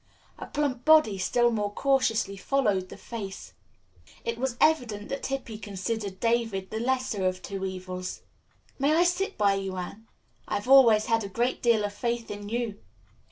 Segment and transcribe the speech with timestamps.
[0.39, 3.53] A plump body still more cautiously followed the face.
[4.25, 8.23] It was evident that Hippy considered David the lesser of two evils.
[8.79, 10.07] "May I sit by you, Anne?
[10.47, 12.79] I have always had a great deal of faith in you."